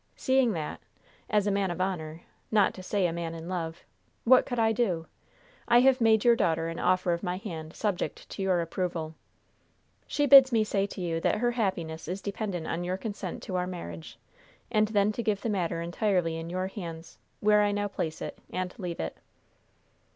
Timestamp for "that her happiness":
11.21-12.07